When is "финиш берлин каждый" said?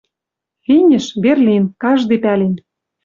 0.63-2.17